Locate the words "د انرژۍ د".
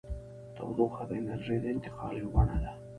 1.09-1.65